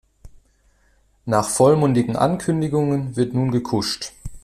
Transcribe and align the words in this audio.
Nach 1.27 1.47
vollmundigen 1.47 2.15
Ankündigungen 2.15 3.15
wird 3.15 3.35
nun 3.35 3.51
gekuscht. 3.51 4.13